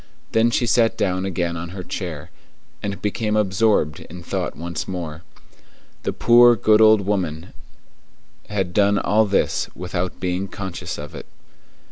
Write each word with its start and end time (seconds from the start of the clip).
Then 0.31 0.49
she 0.49 0.65
sat 0.65 0.97
down 0.97 1.25
again 1.27 1.55
on 1.55 1.69
her 1.77 1.83
chair, 1.83 2.31
and 2.81 2.99
became 3.03 3.35
absorbed 3.35 3.99
in 3.99 4.23
thought 4.23 4.55
once 4.55 4.87
more. 4.87 5.21
The 6.01 6.11
poor, 6.11 6.55
good 6.55 6.81
old 6.81 7.01
woman 7.01 7.53
had 8.49 8.73
done 8.73 8.97
all 8.97 9.27
this 9.27 9.69
without 9.75 10.19
being 10.19 10.47
conscious 10.47 10.97
of 10.97 11.13
it. 11.13 11.27